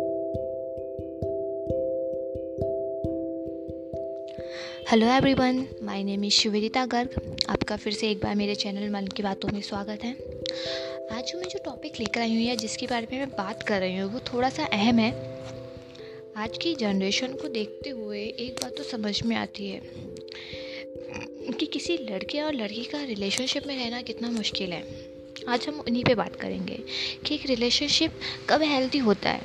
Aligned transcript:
everyone 5.08 5.68
my 5.84 6.04
name 6.04 6.24
is 6.24 6.34
Shivrita 6.34 6.86
Garg 6.86 7.36
आपका 7.50 7.76
फिर 7.76 7.94
से 7.94 8.12
एक 8.12 8.20
बार 8.20 8.36
मेरे 8.36 8.56
चैनल 8.56 8.90
मन 8.90 9.08
की 9.08 9.24
बातों 9.24 9.50
में 9.54 9.62
स्वागत 9.62 10.04
है। 10.04 10.18
आज 11.12 11.32
मैं 11.36 11.44
जो 11.44 11.60
टॉपिक 11.66 12.00
लेकर 12.00 12.22
आई 12.22 12.36
हूँ 12.36 12.42
या 12.42 12.56
जिसके 12.56 12.88
बारे 12.88 13.08
में 13.12 13.20
मैं 13.20 13.30
बात 13.30 13.64
कर 13.64 13.80
रही 13.80 13.98
हूँ, 13.98 14.14
वो 14.14 14.20
थोड़ा 14.20 14.50
सा 14.50 14.66
अहम 14.66 15.00
है। 15.00 15.40
आज 16.38 16.58
की 16.58 16.76
जनरेशन 16.76 17.28
को 17.28 17.48
देखते 17.48 17.90
हुए 17.90 18.20
एक 18.20 18.60
बात 18.64 18.78
तो 18.78 18.84
समझ 18.84 19.24
में 19.24 19.36
आती 19.36 19.70
है 19.70 19.82
कि 21.52 21.66
किसी 21.66 21.98
लड़के 21.98 22.42
और 22.42 22.54
लड़की 22.54 22.84
का 22.84 23.04
रिलेशनशिप 23.04 23.68
में 23.68 23.76
रहना 23.76 24.02
कितना 24.02 24.32
मुश्किल 24.32 24.74
है। 24.74 25.11
आज 25.50 25.66
हम 25.68 25.80
उन्हीं 25.80 26.04
पे 26.04 26.14
बात 26.16 26.36
करेंगे 26.36 26.84
कि 27.26 27.36
एक 27.36 27.46
रिलेशनशिप 27.46 28.20
कब 28.50 28.62
हेल्दी 28.62 28.98
होता 28.98 29.30
है 29.30 29.42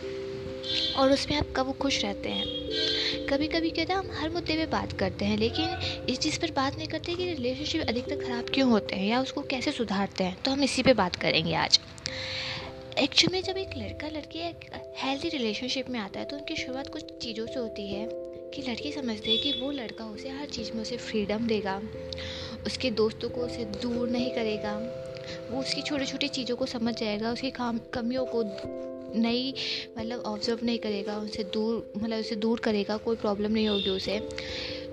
और 0.99 1.13
उसमें 1.13 1.37
आप 1.39 1.53
कब 1.57 1.73
खुश 1.73 2.03
रहते 2.05 2.29
हैं। 2.29 3.27
कभी 3.27 3.47
कभी 3.49 3.71
क्या 3.71 3.85
था 3.85 3.95
हम 3.95 4.11
हर 4.15 4.31
मुद्दे 4.31 4.57
पे 4.57 4.67
बात 4.67 4.93
करते 4.93 5.25
हैं, 5.25 5.37
लेकिन 5.39 5.77
इस 6.09 6.19
चीज़ 6.19 6.39
पर 6.41 6.51
बात 6.51 6.77
नहीं 6.77 6.89
करते 6.89 7.15
कि 7.15 7.25
रिलेशनशिप 7.25 7.89
अधिकतर 7.89 8.25
ख़राब 8.25 8.51
क्यों 8.55 8.71
होते 8.71 8.97
हैं 8.97 9.07
या 9.07 9.21
उसको 9.21 9.43
कैसे 9.43 9.73
सुधारते 9.73 10.25
हैं 10.25 10.37
तो 10.43 10.51
हम 10.51 10.63
इसी 10.65 10.83
पे 10.83 10.95
बात 10.95 11.17
करेंगे 11.17 11.55
आज। 11.55 11.81
एक्चुअली 12.99 13.33
में 13.33 13.43
जब 13.43 13.57
एक 13.59 13.71
लड़का 13.77 14.09
लड़की 14.09 14.39
एक 14.39 14.71
हेल्दी 14.99 15.29
रिलेशनशिप 15.29 15.89
में 15.91 15.99
आता 16.01 16.21
है 16.21 16.25
तो 16.25 16.37
उनकी 16.37 16.57
शुरुआत 16.57 16.89
कुछ 16.89 17.19
चीज़ों 17.23 17.47
से 17.47 17.59
होती 17.59 17.89
है 17.89 18.09
कि 18.55 18.63
लड़की 18.63 18.93
समझती 18.93 19.31
है 19.31 19.37
कि 19.37 19.53
वो 19.61 19.71
लड़का 19.71 20.05
उसे 20.05 20.29
हर 20.29 20.47
चीज़ 20.47 20.73
में 20.73 20.81
उसे 20.83 20.97
फ्रीडम 20.97 21.47
देगा, 21.47 21.81
उसके 22.67 22.91
दोस्तों 22.91 23.29
को 23.29 23.41
उसे 23.41 23.65
दूर 23.83 24.09
नहीं 24.09 24.31
करेगा 24.31 24.79
वो 25.51 25.61
उसकी 25.61 25.83
छोटी 25.83 26.07
छोटी 26.07 26.29
चीज़ों 26.29 26.57
को 26.57 26.67
समझ 26.67 26.95
जाएगा, 26.95 27.33
उसकी 27.33 27.51
काम, 27.51 27.79
कमियों 27.95 28.25
को 28.27 28.43
नई 29.17 29.55
मतलब 29.99 30.23
ऑब्ज़र्व 30.23 30.65
नहीं 30.65 30.79
करेगा, 30.79 31.17
उनसे 31.19 31.45
दूर 31.45 31.93
मतलब 31.97 32.19
उसे 32.19 32.37
दूर 32.37 32.61
करेगा, 32.61 32.97
कोई 32.97 33.17
प्रॉब्लम 33.17 33.53
नहीं 33.53 33.69
होगी 33.69 33.91
उसे। 33.91 34.19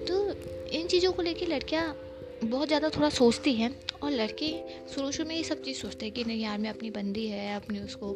तो 0.08 0.31
इन 0.72 0.88
चीज़ों 0.88 1.12
को 1.12 1.22
लेके 1.22 1.45
लड़कियाँ 1.45 1.95
बहुत 2.44 2.67
ज़्यादा 2.67 2.90
थोड़ा 2.90 3.09
सोचती 3.09 3.53
हैं 3.53 3.75
और 4.03 4.12
लड़के 4.12 4.52
शुरू 4.94 5.12
शुरू 5.12 5.28
में 5.30 5.36
ये 5.36 5.44
सब 5.44 5.62
चीज़ 5.64 5.78
सोचते 5.78 6.06
हैं 6.06 6.14
कि 6.16 6.23
नहीं 6.23 6.42
यार, 6.42 6.58
मैं 6.58 6.70
अपनी 6.70 6.90
बंदी 6.92 7.28
है, 7.28 7.56
अपनी 7.56 7.80
उसको 7.80 8.16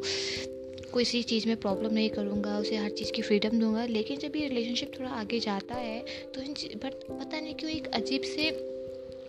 कोई 0.92 1.04
सी 1.04 1.22
चीज़ 1.22 1.46
में 1.48 1.56
प्रॉब्लम 1.56 1.94
नहीं 1.94 2.10
करूँगा, 2.10 2.58
उसे 2.58 2.76
हर 2.76 2.90
चीज़ 2.90 3.12
की 3.12 3.22
फ्रीडम 3.22 3.58
दूँगा। 3.60 3.84
लेकिन 3.86 4.18
जब 4.18 4.36
ये 4.36 4.48
रिलेशनशिप 4.48 4.92
थोड़ा 4.98 5.10
आगे 5.10 5.40
जाता 5.40 5.74
है 5.74 6.00
तो 6.34 6.42
इन 6.42 6.54
बट 6.84 6.94
पता 7.10 7.40
नहीं 7.40 7.54
क्यों 7.54 7.72
एक 7.72 7.86
अजीब 7.94 8.22
से 8.22 8.50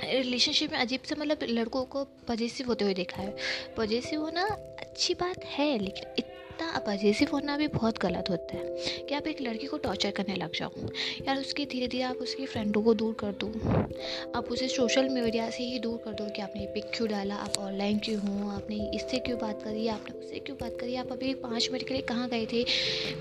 रिलेशनशिप 0.04 0.72
में 0.72 0.80
अजीब 0.80 1.02
से 1.02 1.16
मतलब 1.16 1.40
लड़कों 1.44 1.84
को 1.86 2.04
पॉजिटिव 2.04 2.68
होते 2.68 2.86
हुए 2.86 2.94
देखा 2.94 3.22
है। 3.22 3.36
पॉजिटिव 3.78 4.22
होना 4.22 4.44
अच्छी 4.80 5.14
बात 5.14 5.46
है, 5.46 5.78
लेकिन 5.80 6.04
इतना 6.18 6.80
पॉजिटिव 6.80 7.30
होना 7.34 7.58
भी 7.58 7.68
बहुत 7.68 7.98
गलत 7.98 8.30
होता 8.30 8.58
है 8.58 9.06
कि 9.06 9.16
आप 9.16 9.28
एक 9.28 9.42
लड़की 9.42 9.68
को 9.68 9.78
टॉर्चर 9.78 10.12
करने 10.12 10.36
लग 10.36 10.56
जाओ। 10.56 10.72
यार 11.28 11.40
उसकी 11.40 11.66
धीरे 11.66 11.88
धीरे 11.88 12.04
आप 12.04 12.16
उसकी 12.16 12.46
फ्रेंडों 12.46 12.84
को 12.84 12.94
दूर 12.94 13.14
कर 13.14 13.32
दो। 13.32 13.48
आप 14.36 14.48
उसे 14.52 14.68
सोशल 14.68 15.10
मीडिया 15.10 15.50
से 15.50 15.64
ही 15.64 15.80
दूर 15.80 15.98
कर 16.06 16.12
दो 16.12 16.30
कि 16.30 16.42
आपने 16.42 16.66
पिक 16.66 16.86
क्यों 16.86 17.10
डाला, 17.10 17.36
आप 17.36 17.58
ऑनलाइन 17.60 18.00
क्यों 18.00 18.22
हो, 18.22 18.50
आपने 18.50 18.92
इससे 18.96 19.20
क्यों 19.20 19.40
बात 19.40 19.64
करी, 19.64 19.88
आपने 19.88 20.20
उससे 20.20 20.40
क्यों 20.40 20.58
बात 20.62 20.78
करी, 20.80 20.96
आप 20.96 21.12
अभी 21.12 21.34
पाँच 21.34 21.70
मिनट 21.72 21.88
के 21.88 21.94
लिए 21.94 22.04
कहाँ 22.04 22.30
गए 22.30 22.46
थे? 22.46 22.66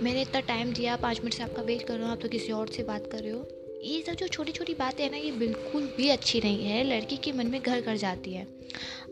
मैंने 0.03 0.23
इतना 0.23 0.41
टाइम 0.41 0.73
दिया, 0.73 0.97
पाँच 0.97 1.19
मिनट 1.19 1.35
से 1.35 1.43
आपका 1.43 1.63
वेट 1.63 1.83
कर 1.83 1.95
रहा 1.95 2.05
हूँ? 2.05 2.13
आप 2.13 2.23
तो 2.23 2.29
किसी 2.29 2.53
और 2.53 2.69
से 2.69 2.83
बात 2.83 3.07
कर 3.07 3.19
रहे 3.19 3.33
हो। 3.33 3.58
ये 3.83 4.01
सब 4.03 4.15
जो 4.15 4.27
छोटी 4.29 4.53
छोटी 4.53 4.75
बातें 4.75 5.03
हैं 5.05 5.11
ना, 5.11 5.17
ये 5.17 5.31
बिल्कुल 5.33 5.87
भी 5.97 6.09
अच्छी 6.09 6.41
नहीं 6.41 6.65
है। 6.65 6.83
लड़की 6.85 7.17
के 7.17 7.33
मन 7.33 7.47
में 7.47 7.61
घर 7.63 7.81
कर 7.81 7.97
जाती 7.97 8.33
है। 8.33 8.47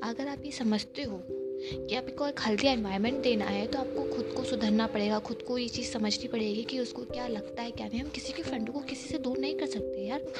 अगर 0.02 0.28
आप 0.28 0.44
ये 0.44 0.52
समझते 0.52 1.02
हो 1.02 1.20
कि 1.30 1.94
आपको 1.94 2.26
एक 2.28 2.40
हेल्दी 2.40 2.66
एनवायरनमेंट 2.68 3.22
देना 3.22 3.44
है 3.44 3.66
तो 3.66 3.78
आपको 3.78 4.02
खुद 4.16 4.32
को 4.36 4.44
सुधरना 4.44 4.86
पड़ेगा, 4.86 5.18
खुद 5.18 5.42
को 5.42 5.58
ये 5.58 5.68
चीज़ 5.68 5.90
समझनी 5.92 6.28
पड़ेगी 6.28 6.62
कि 6.62 6.78
उसको 6.78 7.02
क्या 7.04 7.26
लगता 7.28 7.62
है, 7.62 7.70
क्या 7.70 7.86
नहीं। 7.86 8.00
हम 8.00 8.08
किसी 8.08 8.32
के 8.32 8.42
फ्रेंड 8.42 8.70
को 8.70 8.80
किसी 8.80 9.08
से 9.08 9.18
दूर 9.18 9.38
नहीं 9.38 9.54
कर 9.54 9.66
सकते 9.66 10.06
यार। 10.06 10.32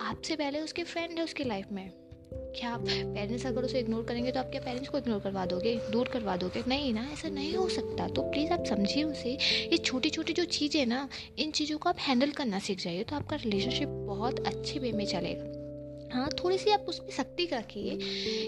आपसे 0.00 0.36
पहले 0.36 0.60
उसके 0.60 0.84
फ्रेंड 0.84 1.18
है 1.18 1.24
उसकी 1.24 1.44
लाइफ 1.44 1.72
में। 1.72 1.90
क्या 2.32 2.70
आप 2.70 2.80
पेरेंट्स 2.88 3.46
अगर 3.46 3.62
उसे 3.62 3.80
इग्नोर 3.80 4.04
करेंगे 4.04 4.32
तो 4.32 4.40
आप 4.40 4.50
क्या 4.50 4.60
पेरेंट्स 4.60 4.88
को 4.88 4.98
इग्नोर 4.98 5.20
करवा 5.20 5.46
दोगे? 5.46 5.80
दूर 5.90 6.08
करवा 6.08 6.36
दोगे? 6.36 6.64
नहीं 6.68 6.94
ना, 6.94 7.10
ऐसा 7.12 7.28
नहीं 7.28 7.54
हो 7.54 7.68
सकता। 7.68 8.08
तो 8.08 8.22
प्लीज़ 8.22 8.52
आप 8.52 8.64
समझिए 8.64 9.04
उसे। 9.04 9.30
ये 9.72 9.76
छोटी 9.76 10.10
छोटी 10.10 10.32
जो 10.32 10.44
चीज़ें 10.44 10.86
ना, 10.86 11.08
इन 11.38 11.50
चीज़ों 11.50 11.78
को 11.78 11.88
आप 11.88 11.96
हैंडल 11.98 12.30
करना 12.30 12.58
सीख 12.58 12.78
जाइए 12.78 13.04
तो 13.04 13.16
आपका 13.16 13.36
रिलेशनशिप 13.36 13.88
बहुत 13.88 14.46
अच्छे 14.46 14.78
वे 14.78 14.92
में 14.92 15.06
चलेगा। 15.06 15.63
हाँ 16.12 16.28
थोड़ी 16.44 16.58
सी 16.58 16.70
आप 16.70 16.84
उसमें 16.88 17.10
सख्ती 17.10 17.46
रखिए 17.52 17.96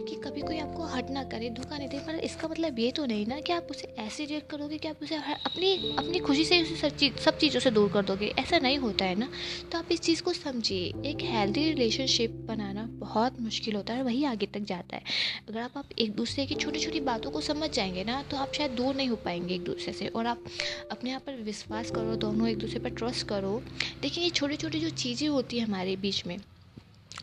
कि 0.09 0.17
कभी 0.25 0.41
कोई 0.41 0.59
आपको 0.59 0.85
हट 0.87 1.11
ना 1.11 1.23
करे 1.25 1.49
धोखा 1.51 1.79
नहीं 1.79 1.89
दे 1.89 1.99
पर 1.99 2.15
इसका 2.15 2.49
मतलब 2.49 2.79
ये 2.79 2.91
तो 2.91 3.07
नहीं 3.07 3.27
ना 3.27 3.41
कि 3.41 3.53
आप 3.53 3.67
उसे 3.71 3.95
ऐसे 3.99 4.25
रिएक्ट 4.25 4.51
करोगे 4.51 4.79
कि 4.79 4.89
आप 4.89 4.97
उसे 5.03 5.17
हर 5.17 5.37
अपनी 5.47 5.73
अपनी 5.99 6.19
खुशी 6.19 6.45
से 6.45 6.61
उसे 6.63 6.77
सब 6.77 6.97
चीज़ 6.97 7.17
सब 7.17 7.39
चीज़ों 7.39 7.61
से 7.61 7.71
दूर 7.71 7.91
कर 7.93 8.03
दोगे। 8.03 8.27
ऐसा 8.39 8.59
नहीं 8.59 8.79
होता 8.79 9.05
है 9.05 9.15
ना। 9.15 9.29
तो 9.73 9.79
आप 9.79 9.93
इस 9.93 10.01
चीज़ 10.01 10.23
को 10.23 10.33
समझिए। 10.33 10.93
एक 11.11 11.23
हेल्दी 11.23 11.65
रिलेशनशिप 11.65 12.31
बनाना 12.49 12.89
बहुत 12.93 13.41
मुश्किल 13.41 13.77
होता 13.77 13.93
है 13.93 13.99
और 14.01 14.05
वही 14.05 14.25
आगे 14.25 14.47
तक 14.47 14.61
जाता 14.61 14.97
है। 14.97 15.03
अगर 15.49 15.61
आप, 15.61 15.73
आप 15.77 15.89
एक 15.99 16.15
दूसरे 16.17 16.47
की 16.47 16.55
छोटी 16.55 16.81
छोटी 16.81 17.01
बातों 17.01 17.31
को 17.31 17.41
समझ 17.41 17.71
जाएँगे 17.71 18.05
ना 18.05 18.23
तो 18.23 18.37
आप 18.37 18.53
शायद 18.55 18.71
दूर 18.71 18.95
नहीं 18.95 19.09
हो 19.09 19.17
पाएँगे 19.17 19.55
एक 19.55 19.65
दूसरे 19.65 19.93
से। 19.93 20.07
और 20.07 20.27
आप 20.27 20.45
अपने 20.91 21.13
आप 21.13 21.23
पर 21.27 21.43
विश्वास 21.43 21.91
करो 21.91 22.17
दोनों 22.17 22.49
एक 22.49 22.59
दूसरे 22.59 22.81
पर 22.81 22.91
ट्रस्ट 22.91 23.27
करो। 23.27 23.63
लेकिन 24.05 24.25
ये 24.25 24.31
छोटी 24.31 24.57
छोटी 24.57 24.81
जो 24.81 24.91
चीज़ें 24.91 25.29
होती 25.29 25.59
है 25.59 25.65
हमारे 25.65 25.97
बीच 25.97 26.27
में 26.27 26.37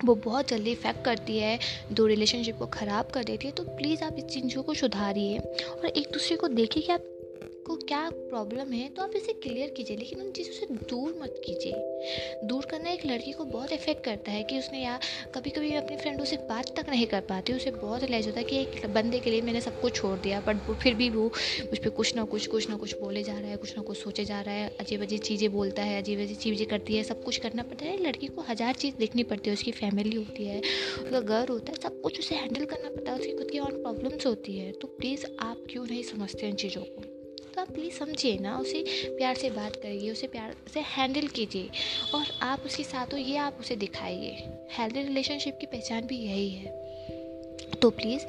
वो 0.05 0.15
बहुत 0.15 0.49
जल्दी 0.49 0.71
इफ़ेक्ट 0.71 1.03
करती 1.05 1.37
है, 1.37 1.59
दो 1.91 2.05
रिलेशनशिप 2.05 2.57
को 2.57 2.65
ख़राब 2.67 3.11
कर 3.13 3.23
देती 3.23 3.47
है 3.47 3.53
तो 3.53 3.63
प्लीज़ 3.63 4.03
आप 4.03 4.15
इस 4.17 4.25
चीज़ों 4.25 4.63
को 4.63 4.73
सुधारिए 4.73 5.39
और 5.39 5.85
एक 5.85 6.07
दूसरे 6.13 6.37
को 6.37 6.47
देखिए 6.47 6.83
कि 6.83 6.91
आप 6.91 7.12
को 7.65 7.75
क्या 7.77 8.09
प्रॉब्लम 8.11 8.71
है 8.71 8.87
तो 8.89 9.01
आप 9.01 9.11
इसे 9.15 9.33
क्लियर 9.33 9.69
कीजिए, 9.69 9.97
लेकिन 9.97 10.21
उन 10.21 10.31
चीज़ों 10.31 10.53
से 10.53 10.65
दूर 10.89 11.17
मत 11.21 11.41
कीजिए। 11.45 12.47
दूर 12.47 12.65
करना 12.71 12.89
एक 12.89 13.05
लड़की 13.05 13.31
को 13.31 13.45
बहुत 13.45 13.71
इफ़ेक्ट 13.71 14.03
करता 14.05 14.31
है 14.31 14.43
कि 14.43 14.57
उसने 14.59 14.83
या 14.83 14.99
कभी 15.35 15.49
कभी 15.49 15.73
अपनी 15.75 15.97
फ्रेंडों 15.97 16.25
से 16.25 16.37
बात 16.49 16.73
तक 16.77 16.89
नहीं 16.89 17.05
कर 17.07 17.21
पाती, 17.21 17.53
उसे 17.53 17.71
बहुत 17.71 18.03
रिलाइज 18.03 18.27
होता 18.27 18.39
है 18.39 18.45
कि 18.45 18.57
एक 18.57 18.85
बंदे 18.93 19.19
के 19.19 19.29
लिए 19.29 19.41
मैंने 19.41 19.61
सब 19.61 19.79
कुछ 19.81 19.95
छोड़ 19.95 20.17
दिया 20.19 20.39
बट 20.47 20.71
फिर 20.73 20.93
भी 20.93 21.09
वो 21.09 21.25
मुझ 21.25 21.79
पर 21.79 21.89
कुछ 21.89 22.15
ना 22.15 22.23
कुछ 22.25 22.47
कुछ 22.47 22.69
ना 22.69 22.77
कुछ 22.77 22.99
बोले 22.99 23.23
जा 23.23 23.37
रहा 23.39 23.49
है, 23.49 23.57
कुछ 23.57 23.77
ना 23.77 23.83
कुछ 23.83 23.97
सोचे 23.97 24.25
जा 24.25 24.41
रहा 24.41 24.55
है 24.55 24.69
अजीब 24.79 25.01
अजीब 25.01 25.21
चीज़ें 25.21 25.51
बोलता 25.51 25.83
है 25.83 26.01
अजीब 26.01 26.19
अजीब 26.19 26.37
चीज़ें 26.37 26.67
करती 26.67 26.97
है, 26.97 27.03
सब 27.03 27.23
कुछ 27.23 27.37
करना 27.37 27.63
पड़ता 27.63 27.85
है, 27.85 27.97
लड़की 28.03 28.27
को 28.27 28.41
हज़ार 28.49 28.73
चीज़ 28.75 28.95
देखनी 28.97 29.23
पड़ती 29.23 29.49
है, 29.49 29.53
उसकी 29.53 29.71
फैमिली 29.71 30.15
होती 30.15 30.45
है, 30.45 30.59
उसका 30.59 31.19
घर 31.19 31.49
होता 31.49 31.71
है, 31.71 31.81
सब 31.81 32.01
कुछ 32.01 32.19
उसे 32.19 32.35
हैंडल 32.35 32.65
करना 32.65 32.89
पड़ता 32.89 33.11
है, 33.11 33.19
उसकी 33.19 33.37
खुद 33.37 33.51
की 33.51 33.59
और 33.59 33.81
प्रॉब्लम्स 33.81 34.25
होती 34.25 34.57
है। 34.57 34.71
तो 34.71 34.87
प्लीज़ 34.89 35.25
आप 35.39 35.65
क्यों 35.69 35.85
नहीं 35.85 36.03
समझते 36.03 36.47
इन 36.47 36.55
चीज़ों 36.55 36.81
को? 36.81 37.22
तो 37.55 37.61
आप 37.61 37.71
प्लीज़ 37.71 37.93
समझिए 37.93 38.37
ना, 38.37 38.57
उसे 38.57 38.83
प्यार 39.17 39.35
से 39.35 39.49
बात 39.49 39.75
करिए, 39.75 40.11
उसे 40.11 40.27
प्यार 40.27 40.55
से 40.73 40.79
हैंडल 40.79 41.27
कीजिए 41.27 41.69
और 42.15 42.25
आप 42.41 42.59
उसके 42.65 42.83
साथ 42.83 43.13
हो, 43.13 43.17
ये 43.17 43.37
आप 43.37 43.57
उसे 43.59 43.75
दिखाइए। 43.75 44.47
हेल्दी 44.77 45.03
रिलेशनशिप 45.03 45.57
की 45.59 45.65
पहचान 45.65 46.01
भी 46.01 46.17
यही 46.17 46.49
है। 46.49 46.71
तो 47.81 47.89
प्लीज़ 47.89 48.25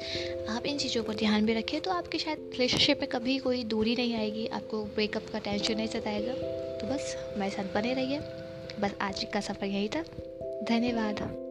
आप 0.49 0.65
इन 0.65 0.77
चीज़ों 0.77 1.03
पर 1.03 1.15
ध्यान 1.15 1.43
में 1.43 1.53
रखें 1.55 1.81
तो 1.81 1.91
आपके 1.91 2.17
शायद 2.17 2.49
रिलेशनशिप 2.53 2.99
में 2.99 3.09
कभी 3.09 3.37
कोई 3.37 3.63
दूरी 3.63 3.95
नहीं 3.95 4.15
आएगी, 4.15 4.47
आपको 4.47 4.83
ब्रेकअप 4.85 5.29
का 5.33 5.39
टेंशन 5.39 5.75
नहीं 5.75 5.87
सताएगा। 5.87 6.33
तो 6.77 6.87
बस 6.87 7.15
मेरे 7.37 7.51
साथ 7.51 7.73
बने 7.73 7.93
रहिए। 7.93 8.19
बस 8.79 8.91
आज 9.01 9.23
का 9.23 9.41
सफ़र 9.41 9.67
यही 9.67 9.87
था। 9.87 10.03
धन्यवाद 10.63 11.44